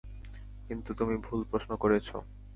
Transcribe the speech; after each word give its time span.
কিন্তু 0.69 0.89
তুমি 0.93 1.15
ভুল 1.17 1.39
প্রশ্ন 1.51 1.71
করেছ। 1.75 2.07